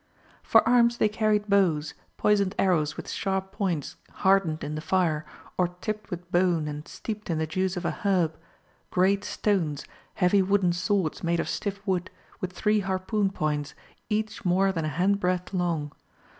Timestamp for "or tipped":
5.59-6.09